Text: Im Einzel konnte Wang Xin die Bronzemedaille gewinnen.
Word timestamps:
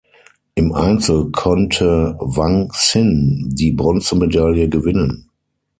Im 0.55 0.73
Einzel 0.73 1.29
konnte 1.29 2.17
Wang 2.19 2.69
Xin 2.71 3.49
die 3.53 3.71
Bronzemedaille 3.71 4.67
gewinnen. 4.67 5.29